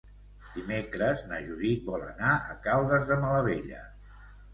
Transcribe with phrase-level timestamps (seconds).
[0.53, 3.83] Dimecres na Judit vol anar a Caldes de Malavella.